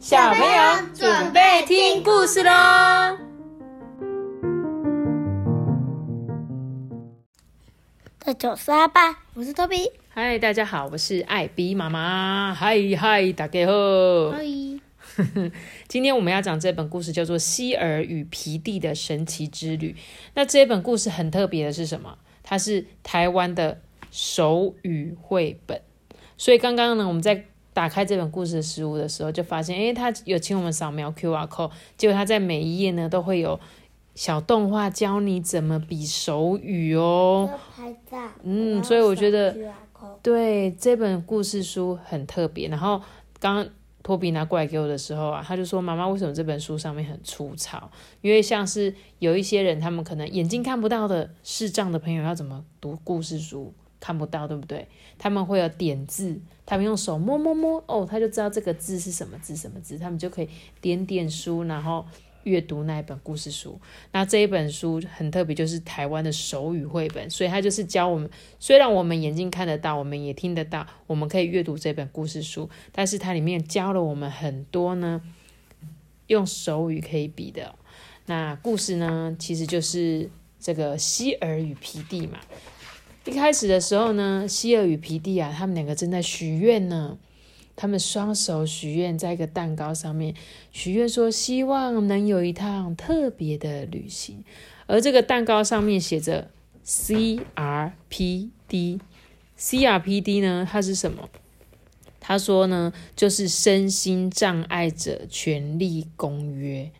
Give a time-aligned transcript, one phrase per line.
[0.00, 3.18] 小朋友准备听故事喽！
[8.18, 9.92] 这就是阿爸，我是托比。
[10.08, 12.54] 嗨，大家好，我是艾比妈妈。
[12.54, 14.30] 嗨嗨，大家好。
[14.30, 14.42] 嗨，
[15.86, 19.92] 今天我们要讲这本故事叫做《希尔与皮蒂的神奇之旅》。
[20.32, 22.16] 那这本故事很特别的是什么？
[22.42, 25.82] 它是台湾的手语绘本。
[26.38, 33.58] 所以刚刚呢，我们在打开这本故事的食物的时候，就发现，诶，他有请我们扫描 QR code，结果他在每一页呢都会有
[34.14, 37.48] 小动画教你怎么比手语哦。
[37.76, 38.18] 拍照。
[38.42, 39.56] 嗯所以我觉得
[40.22, 42.68] 对，这本故事书很特别。
[42.68, 43.00] 然后
[43.38, 43.66] 刚刚
[44.02, 47.90] 托比拿过来给我的时候啊，他就说：“妈妈，为什么这本书上面很粗糙？
[48.22, 53.72] 因为像是有一些人，他们可能眼睛看不到的视障的朋友，要怎么读故事书？
[54.00, 54.88] 看不到，对不对？
[55.18, 60.48] 他们会有点字，他们用手摸摸摸，哦，他就知道这个字是什么字，什么字，他们就可以
[60.80, 62.06] 点点书，然后
[62.44, 63.78] 阅读那一本故事书。
[64.12, 75.20] 那这一本书很特别，就是台湾的手语绘本，所以它就是教我们，虽然我们眼睛看得到，我们也听得到，我们可以阅读这本故事书，但是它里面教了我们很多呢，
[76.28, 77.74] 用手语可以比的。
[78.24, 82.38] 那故事呢，其实就是这个希尔与皮蒂嘛。
[83.26, 87.18] 一开始的时候呢，希尔与皮蒂啊，他们两个正在许愿呢。
[87.76, 90.34] 他们双手许愿，在一个蛋糕上面
[90.70, 94.44] 许愿说，希望能有一趟特别的旅行。
[94.86, 96.50] 而这个蛋糕上面写着
[96.84, 97.90] CRPD。
[99.58, 101.30] CRPD 呢，它是什么？
[102.18, 106.90] 他说呢，就是身心障碍者权利公约。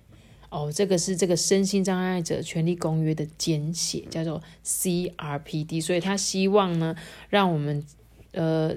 [0.51, 5.81] 哦，这个是这个身心障碍者权利公约的简写，叫做 CRPD。
[5.81, 6.95] 所以他希望呢，
[7.29, 7.85] 让我们
[8.33, 8.77] 呃，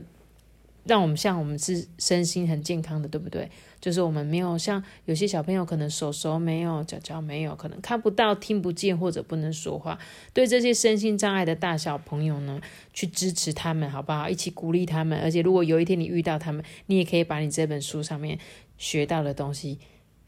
[0.85, 3.49] 让我们像我们是身心很健康的，对不对？
[3.81, 9.99] 就是我们没有像有些小朋友可能手手没有，脚脚没有，可能看不到、听不见或者不能说话。
[10.31, 12.61] 对这些身心障碍的大小朋友呢，
[12.93, 14.29] 去支持他们，好不好？
[14.29, 15.19] 一起鼓励他们。
[15.19, 18.39] 而且如果有一天你遇到他们，你也可以把你这本书上面
[18.77, 19.79] 学到的东西，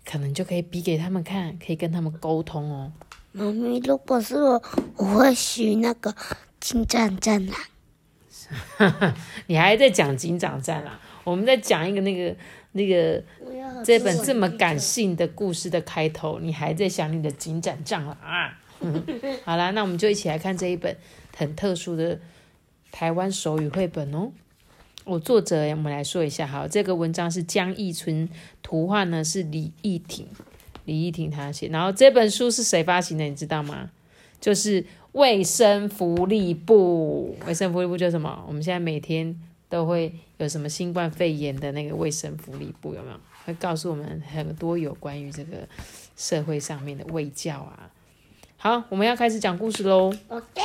[0.06, 2.92] 可能就可以比给他们看，可以跟他们沟通哦。
[3.32, 4.64] 妈咪，如果是我，
[4.98, 6.16] 我会许那个
[6.60, 7.58] 金战战狼。
[9.48, 11.00] 你还在讲警长战啦？
[11.24, 12.36] 我们在讲一个那个
[12.74, 13.24] 那个
[13.84, 18.58] 这本这么感性的故事的开头，你还在想你的警长仗了啊？
[19.44, 20.96] 好啦，那我们就一起来看这一本
[21.36, 22.20] 很特殊的
[22.92, 24.32] 台湾手语绘本哦。
[25.06, 28.28] 我作者我们来说一下，好，这个文章是江义春，
[28.64, 30.28] 图画呢是李义婷，
[30.86, 33.92] 李义婷她写，然后这本书是谁发行的，你知道吗？
[34.42, 38.44] 就是卫生福利部，卫生福利部叫什么？
[38.48, 39.40] 我们现在每天
[39.70, 43.20] 都会有什么新冠肺炎的那个卫生福利部有没有？
[43.46, 45.68] 会告诉我们很多有关于这个
[46.18, 47.92] 社会上面的卫教啊。
[48.58, 50.12] 好，我们要开始讲故事喽。
[50.30, 50.62] OK，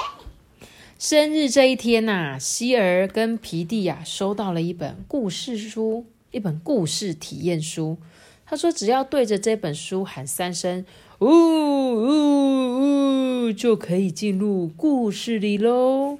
[1.00, 7.96] 生日这一天呐、希儿跟皮蒂呀、收到了一本故事书，一本故事体验书。
[8.44, 10.84] 他说，只要对着这本书喊三声
[11.20, 16.18] “呜呜呜”，就可以进入故事里喽。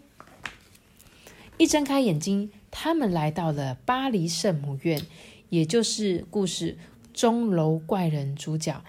[1.59, 5.03] 一睁开眼睛，他们来到了巴黎圣母院，
[5.51, 6.79] 也就是故事
[7.13, 8.83] 钟楼怪人主角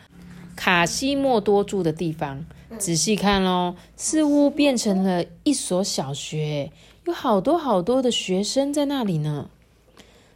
[0.64, 2.46] 卡西莫多住的地方。
[2.78, 6.72] 仔细看喽，似乎变成了一所小学，
[7.06, 9.50] 有好多好多的学生在那里呢。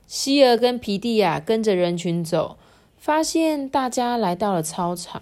[0.07, 2.57] 希尔跟皮蒂亚跟着人群走，
[2.97, 5.21] 发现大家来到了操场，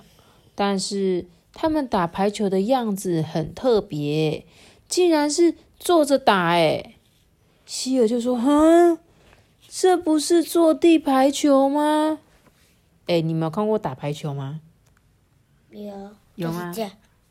[0.55, 4.45] 但是他们打排球的样子很特别，
[4.87, 6.93] 竟然是坐着打哎。
[7.65, 8.97] 希尔就说：“哼，
[9.67, 12.19] 这不是坐地排球吗？”
[13.07, 14.61] 哎，你们有看过打排球吗？
[15.73, 16.73] 有有吗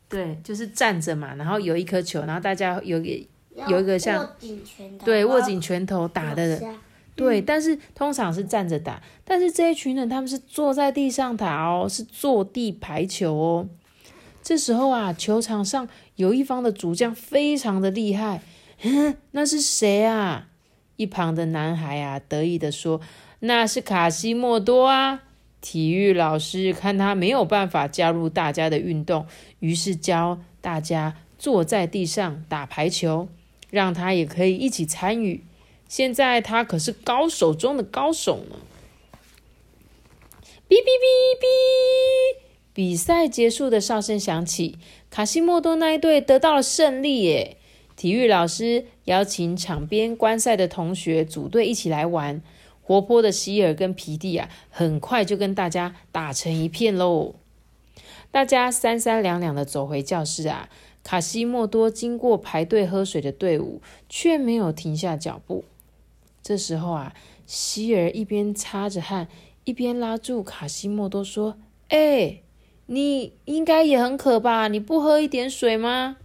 [0.09, 6.79] 对，就是站着嘛，然后有一颗球，然后大家有一要有一个像握紧拳头，对握紧拳头打的往下
[7.15, 13.67] 对，但是通常是站着打，但是这一群人他们是坐在地上打哦，是坐地排球哦。
[14.41, 18.41] 这时候啊，球场上有一方的主将非常的厉害，
[18.81, 20.49] 嗯，那是谁啊？
[20.95, 23.01] 一旁的男孩啊，得意的说
[23.41, 25.23] ：“那是卡西莫多啊。”
[25.63, 29.25] 体育老师看他没有办法加入大家的运动，
[29.59, 33.29] 于是教大家坐在地上打排球，
[33.69, 35.45] 让他也可以一起参与。
[35.87, 38.57] 现在他可是高手中的高手呢！
[40.67, 41.45] 哔哔哔哔，
[42.73, 44.77] 比赛结束的哨声响起，
[45.09, 47.55] 卡西莫多那一队得到了胜利耶！
[47.95, 52.41] 体育老师邀请场边观赛的同学组队一起来玩。
[52.83, 57.35] 活泼的希尔跟皮蒂啊，很快就跟大家打成一片喽。
[58.29, 60.69] 大家三三两两的走回教室啊，
[61.03, 65.63] 卡西莫多经过排队喝水的队伍，却没有停下脚步。
[66.41, 67.15] 这时候啊，
[67.45, 69.27] 希尔一边擦着汗，
[69.63, 71.57] 一边拉住卡西莫多说
[71.87, 72.41] ：“哎，
[72.87, 74.67] 你应该也很渴吧？
[74.67, 76.17] 你不喝一点水吗？”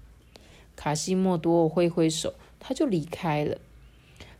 [0.75, 3.58] 卡西莫多挥挥手，他就离开了。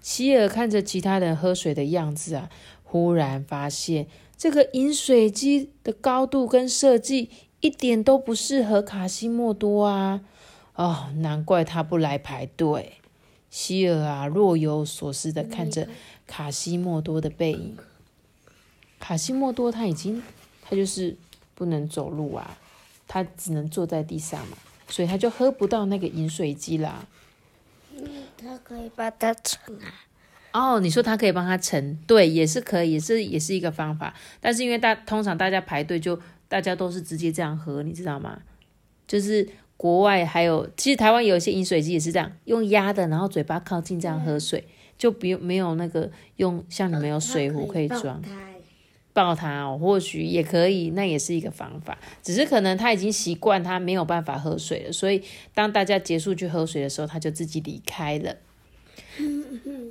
[0.09, 2.49] 希尔看着其他人喝水的样子啊，
[2.83, 4.07] 忽然发现
[4.39, 7.29] 这个饮水机的高度跟设计
[7.61, 10.23] 一点都不适合卡西莫多啊！
[10.77, 12.95] 哦，难怪他不来排队。
[13.51, 15.87] 希尔啊，若有所思的看着
[16.27, 17.77] 卡西莫多的背影。
[18.99, 20.23] 卡西莫多他已经，
[20.63, 21.19] 他就是
[21.55, 22.57] 不能走路啊，
[23.07, 24.57] 他只能坐在地上嘛，
[24.89, 27.07] 所以他就喝不到那个饮水机啦。
[28.39, 29.93] 他可以把它盛啊。
[30.53, 34.15] 哦，你说他可以帮他盛，对，也是可以，也是也是一个方法。
[34.41, 36.19] 但是因为大通常大家排队就
[36.49, 38.39] 大家都是直接这样喝，你知道吗？
[39.07, 39.47] 就是
[39.77, 48.23] 国外还有，其实台湾有一些饮水机也是这样，用压的，然后嘴巴靠近这样喝水，就不用没有那个用像你们有水壶可以装。
[49.19, 51.99] 抱他哦，或许也可以，那也是一个方法。
[52.23, 55.21] 只是可能他已经习惯，他没有办法喝水了，所以
[55.53, 58.37] 当大家结束去喝水的时候，他就自己离开了。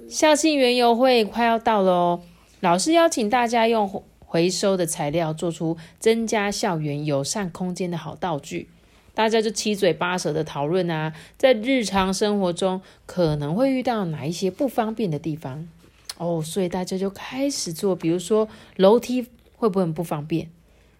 [0.09, 2.21] 校庆园游会快要到了哦，
[2.62, 8.69] 老师邀请大家用回收的材料做出增加校园友善空间的好道具，
[9.13, 15.68] 大家就七嘴八舌的讨论啊，在日常生活中可能会遇到哪一些不方便的地方。
[16.17, 20.49] 哦，所以大家就开始做，比如说楼梯会不会很不方便？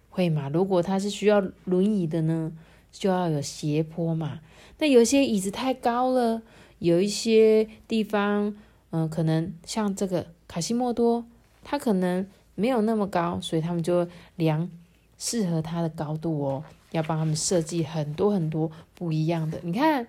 [0.09, 0.49] 会嘛？
[0.49, 2.51] 如果他是需要轮椅的呢，
[2.91, 4.39] 就要有斜坡嘛。
[4.79, 6.41] 那有些椅子太高了，
[6.79, 8.55] 有一些地方，
[8.91, 11.25] 嗯，可能像这个卡西莫多，
[11.63, 12.25] 他可能
[12.55, 14.69] 没有那么高，所以他们就量
[15.17, 19.59] 适合他的高度哦，要帮他们设计很多很多不一样的。
[19.63, 20.07] 你看，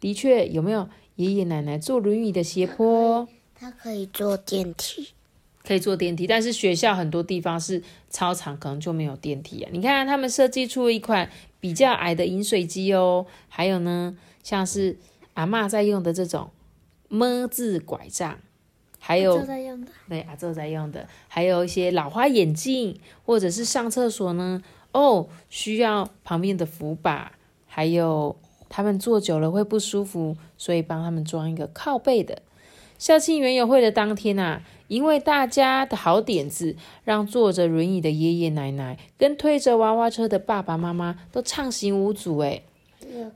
[0.00, 3.28] 的确有没有爷爷奶奶坐轮椅的斜坡？
[3.58, 5.08] 它可以坐电梯，
[5.64, 9.70] 可以坐电梯，但是学校很多地方是操场，可能就没有电梯啊。
[9.72, 14.98] 你看，他们设计出一款比较矮的饮水机哦，还有呢，像是
[15.34, 16.50] 阿妈在用的这种
[17.08, 18.38] 么字拐杖，
[18.98, 19.32] 还有
[20.08, 24.62] 对阿周在用的，还有一些老花眼镜，或者是上厕所呢，
[24.92, 27.32] 哦，需要旁边的扶把，
[27.66, 28.36] 还有
[28.68, 32.42] 他们坐久了会不舒服，所以帮他们装一个靠背的。
[32.98, 42.38] 校庆园游会的当天啊，因为大家的好点子，让坐着轮椅的爷爷奶奶跟推着娃娃车的爸爸妈妈都畅行无阻。
[42.38, 42.62] 哎，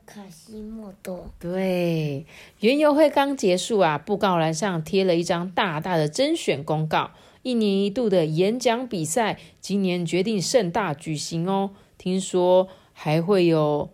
[0.06, 1.26] 卡西莫多。
[1.38, 2.24] 对，
[2.60, 7.10] 园游会刚结束啊，布告栏上贴了一张大大的甄选公告，
[7.42, 11.70] 一年一度的演讲比赛，今年决定盛大举行哦。
[11.98, 13.90] 听说还会有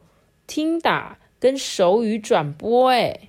[0.47, 3.26] 听打跟手语转播，哎。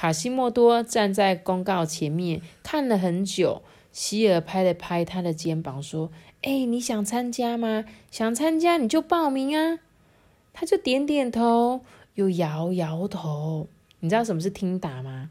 [0.00, 3.60] 卡西莫多站在公告前面看了很久，
[3.92, 6.10] 希尔拍了拍他的肩膀说
[6.40, 7.84] ：“哎，你想参加吗？
[8.10, 9.78] 想参加你就报名啊。”
[10.54, 11.82] 他就点点头，
[12.14, 13.68] 又摇摇头。
[13.98, 15.28] 你知道什么是听打吗？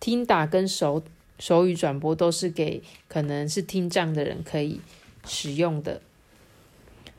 [0.00, 1.02] 听打跟手
[1.38, 4.80] 手语转播都是给可能是听障的人可以
[5.26, 6.00] 使用的。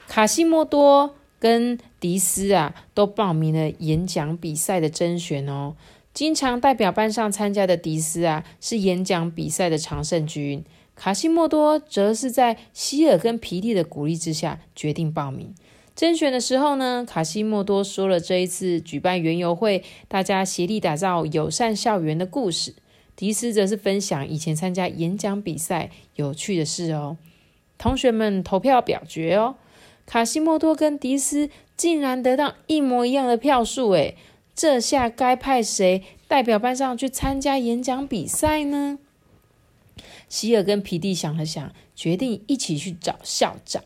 [0.07, 5.75] 卡西莫多跟迪斯啊都报名了演讲比赛的甄选哦。
[6.13, 10.63] 经常代表班上参加的迪斯啊，是演讲比赛的常胜军。
[10.93, 15.55] 卡西莫多则是在希尔跟皮蒂的鼓励之下决定报名
[15.95, 22.75] 甄选的时候呢，卡西莫多说了这一次举办园游会，大家协力打造友善校园的故事。
[23.15, 27.17] 迪斯则是分享以前参加演讲比赛有趣的事哦。
[27.77, 29.55] 同学们投票表决哦，
[30.05, 34.15] 卡西莫多跟迪斯竟然得到一模一样的票数，诶
[34.55, 38.99] 这下该派谁代表班上去参加演讲比赛呢？
[40.29, 43.83] 希尔跟皮蒂想了想，决定一起去找校长。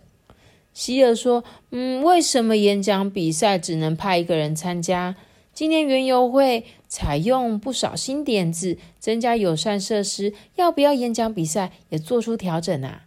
[0.74, 5.16] 希尔说：“嗯，为什么演讲比赛只能派一个人参加？
[5.54, 13.06] 今年园游会采用不少新点子，增加友善设施，要不要演讲比赛也做出调整啊？”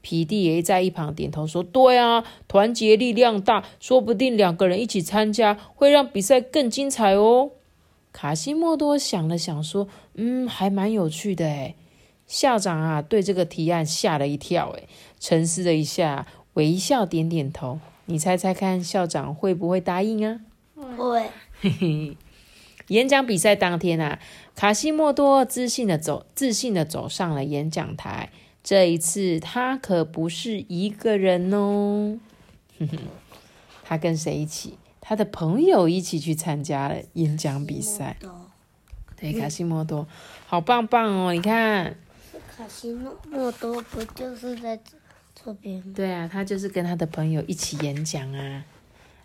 [0.00, 7.50] 皮蒂也在一旁点头说：“对啊，团结力量大，说不定两个人一起参加，会让比赛更精彩哦。”
[8.12, 11.74] 卡西莫多想了想说：“嗯，还蛮有趣的诶
[12.26, 14.88] 校长啊，对这个提案吓了一跳，诶
[15.20, 17.78] 沉思了一下，微笑点点头。
[18.06, 20.40] 你猜猜看，校长会不会答应啊？
[20.96, 21.30] 会。
[21.60, 22.16] 嘿嘿。
[22.88, 24.18] 演讲比赛当天啊，
[24.54, 28.30] 卡西莫多自信的走，自信的走上了演讲台。
[28.68, 32.18] 这一次他可不是一个人哦，
[32.78, 32.98] 哼哼，
[33.82, 34.76] 他跟谁一起？
[35.00, 38.18] 他的朋友一起去参加了演讲比赛。
[39.16, 40.06] 对，卡西莫多，
[40.46, 41.32] 好棒棒哦！
[41.32, 41.96] 你看，
[42.54, 44.78] 卡西莫多不就是在
[45.34, 45.94] 这边吗？
[45.96, 48.62] 对啊，他就是跟他的朋友一起演讲啊。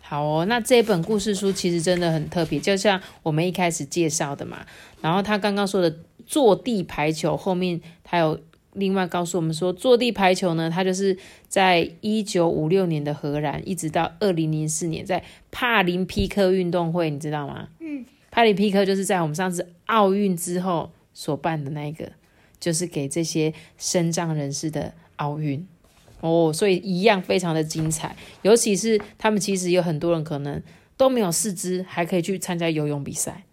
[0.00, 4.64] 好哦，那这本故事书其实真的很特别，就像我们一开始介绍的嘛。
[5.02, 8.40] 然后他刚刚说的坐地排球，后面他有
[8.74, 11.16] 另外告诉我们说，坐地排球呢，它就是
[11.48, 17.68] 在一九五六年的荷兰，一直到二零零四年在帕林匹克运动会，你知道吗？
[17.80, 22.12] 嗯，帕林匹克就是在我们上次奥运之后所办的那个，
[22.60, 25.66] 就是给这些身障人士的奥运。
[26.20, 30.62] 哦，所以一样非常的精彩，尤其是他们其实有很多人可能
[30.96, 33.44] 都没有四肢，还可以去参加游泳比赛。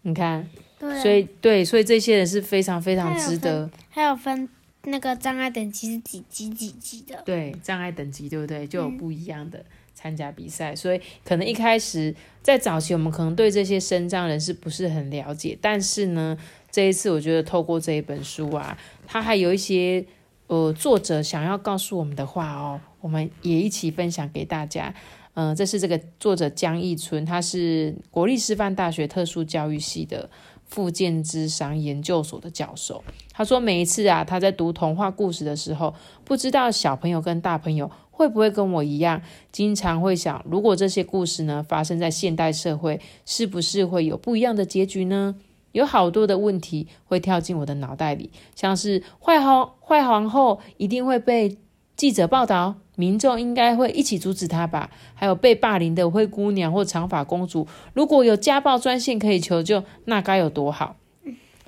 [0.00, 0.48] 你看，
[0.80, 3.70] 对，所以对，所以这些人是非常非常值得。
[3.90, 4.48] 还有分
[4.84, 7.22] 那个障碍等级是几级几级的？
[7.24, 8.66] 对，障碍等级对不对？
[8.66, 16.36] 就有不一样的参加比赛，所以可能一开始在早期我们可能对这些身障人士不是很了解，但是呢，
[16.70, 20.04] 这一次我觉得透过这一本书啊，它还有一些。
[20.46, 24.92] 呃，作者想要告诉我们的话哦，我们也一起分享给大家。
[25.34, 30.28] 嗯，这是这个作者江义春，他是国立师范大学特殊教育系的
[30.70, 33.02] 附件智商研究所的教授。
[33.32, 45.34] 他说，每一次啊，他在读童话故事的时候，不知道小朋友跟大朋友会不会跟我一样，经常会想，如果这些故事呢发生在现代社会，是不是会有不一样的结局呢？
[45.72, 51.58] 有好多的问题会跳进我的脑袋里，像是坏皇坏皇后一定会被
[51.96, 54.90] 记者报道，民众应该会一起阻止他吧？
[55.14, 60.96] 还有被霸凌的灰姑娘或长发公主，如果有家暴专线可以求救，那该有多好？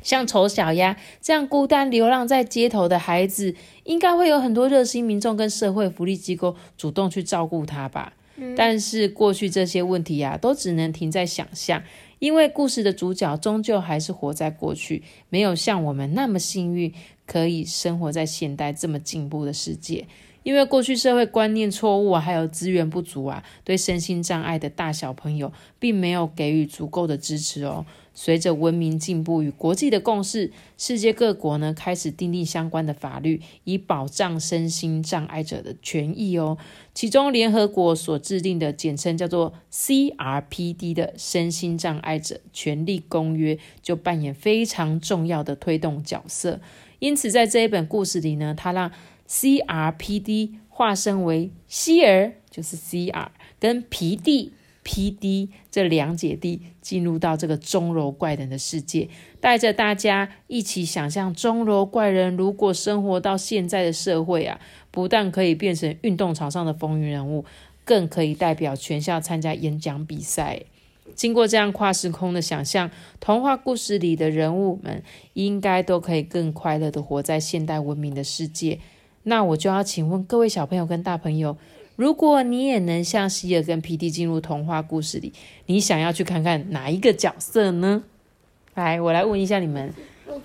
[0.02, 8.12] 像丑小鸭这样孤单流浪在街头的孩子，应该会有很多热心民众跟社会福利机构主动去照顾他吧？
[8.56, 11.82] 但是过去这些问题呀，都只能停在想象。
[12.18, 16.92] 因为故事的主角终究还是活在过去，没有像我们那么幸运，
[17.26, 20.06] 可以生活在现代这么进步的世界。
[20.42, 27.86] 因为过去社会观念错误啊，还有资源不足啊，对身心障碍的大小朋友，并没有给予足够的支持哦。
[28.14, 36.58] 随着文明进步与国际的共识，世界各国呢开始订立相关的法律，以保障身心障碍者的权益哦。
[36.92, 46.60] 其中，联合国所制定的简称叫做 CRPD 的身心障碍者权利公约，就扮演非常重要的推动角色。
[46.98, 48.92] 因此，在这一本故事里呢，他让
[49.28, 54.52] CRPD 化身为希儿，就是 CR，跟皮蒂。
[54.84, 55.50] P.D.
[55.70, 59.08] 这两姐弟进入到这个钟楼怪人的世界，
[59.40, 64.58] 带着大家一起想象钟楼怪人如果生活到现在的社会啊，
[64.90, 67.44] 不但可以变成运动场上的风云人物，
[67.84, 70.62] 更可以代表全校参加演讲比赛。
[71.14, 78.80] 经过这样跨时空的想象，童话故事里的人物们应该都可以更快乐的活在现代文明的世界。
[79.24, 81.56] 那我就要请问各位小朋友跟大朋友。
[81.96, 85.32] 如果你也能像希尔跟皮蒂进入童话故事里，
[85.66, 88.02] 你想要去看看哪一个角色呢？
[88.74, 89.92] 来，我来问一下你们。
[90.26, 90.40] 我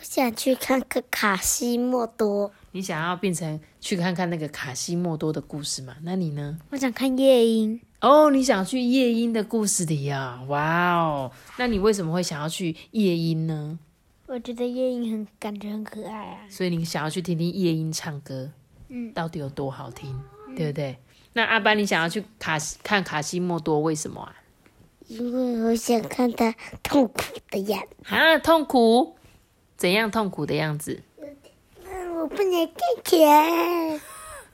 [0.00, 2.50] 想去看个卡西莫多。
[2.72, 5.94] 你想要变成去看看那个卡西莫多的故事吗？
[6.02, 6.58] 那你呢？
[6.70, 7.80] 我想看夜莺。
[8.00, 10.42] 哦，你想去夜莺的故事里呀？
[10.48, 11.30] 哇哦！
[11.58, 13.78] 那你为什么会想要去夜莺呢？
[14.26, 16.40] 我觉得夜莺很感觉很可爱啊。
[16.48, 18.50] 所以你想要去听听夜莺唱歌？
[18.88, 20.18] 嗯，到底有多好听？
[20.56, 20.96] 对不对？
[21.32, 24.36] 那阿班，你想要去卡看卡西莫多，为什么啊？
[25.08, 28.14] 因为我想看他痛苦的样子。
[28.14, 29.16] 啊，痛苦？
[29.76, 31.02] 怎样痛苦的样子？
[31.84, 34.00] 嗯，我不能赚钱。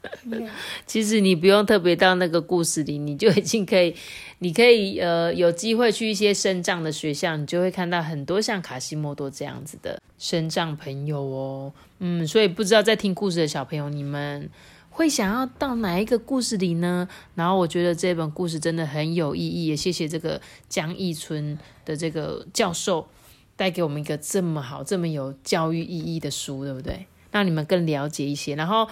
[0.86, 3.94] 其实你不用特别到那个故事里，你就已经可以，
[4.38, 11.72] 你可以呃有机会去一些生障的学校，你就会看到很多像卡西莫多这样子的生障朋友哦。
[11.98, 14.50] 嗯，所以不知道在听故事的小朋友，你们。
[14.92, 17.08] 会想要到哪一个故事里呢？
[17.36, 20.38] 然后我觉得这本故事真的很有意义，也谢谢这个
[20.68, 23.08] 江义春的这个教授
[23.56, 27.06] 带给我们一个这么好、这么有教育意义的书，对不对？
[27.30, 28.56] 让你们更了解一些。
[28.56, 28.88] 然后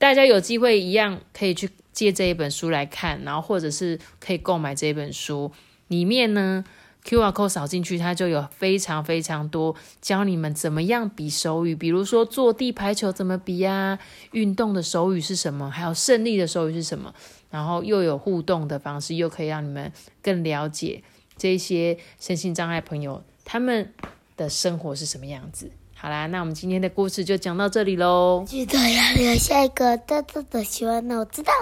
[0.00, 5.52] 大家有机会一样可以去借这一本书来看，然后或者是可以购买这一本书
[5.88, 6.64] 里面呢。
[7.02, 13.98] Q R code 扫进去，它就有非常非常多教你们怎么样比手语，比如说坐地排球怎么比啊，
[14.32, 17.14] 运动的手语是什么，还有胜利的手语是什么，
[17.50, 19.92] 然后又有互动的方式，又可以让你们
[20.22, 21.02] 更了解
[21.36, 23.94] 这些身心障碍朋友他们
[24.36, 25.70] 的生活是什么样子。
[26.00, 28.42] 好啦，那我们今天的故事就讲到这里喽。
[28.46, 31.52] 记得要留下一个大大的喜欢的，我知道。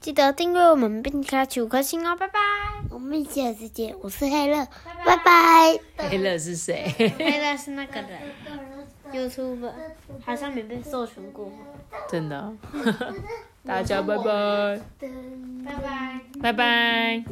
[0.00, 2.38] 记得订阅我们并给它五颗星哦，拜拜。
[2.90, 4.68] 我们下次见，我是黑乐，
[5.04, 5.78] 拜拜。
[5.96, 6.92] 黑乐是谁？
[7.18, 8.20] 黑乐是那个人
[9.10, 9.72] ，YouTube，
[10.26, 11.50] 好像没被授权过。
[12.10, 12.52] 真的。
[13.64, 14.80] 大家拜拜。
[15.64, 16.20] 拜拜。
[16.42, 17.24] 拜拜。